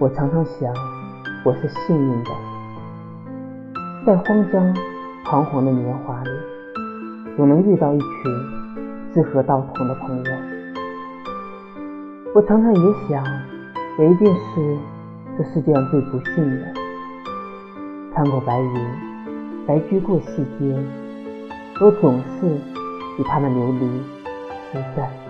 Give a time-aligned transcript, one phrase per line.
[0.00, 0.74] 我常常想，
[1.44, 2.30] 我是幸运的，
[4.04, 4.74] 在慌张
[5.24, 6.30] 彷徨的年华里，
[7.36, 8.08] 总能遇到一群
[9.14, 10.24] 志合道同的朋友。
[12.34, 13.24] 我常常也想，
[13.96, 14.76] 我一定是
[15.38, 16.66] 这世界上最不幸的，
[18.12, 18.86] 穿过白云，
[19.64, 20.76] 白驹过隙间，
[21.80, 22.46] 我总是
[23.18, 24.02] 与他们流离
[24.72, 25.23] 失散。